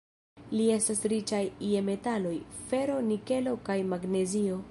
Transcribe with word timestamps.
Ili 0.55 0.63
estas 0.75 1.01
riĉaj 1.13 1.41
je 1.73 1.83
metaloj: 1.91 2.33
fero, 2.71 2.97
nikelo 3.13 3.57
kaj 3.71 3.79
magnezio. 3.93 4.59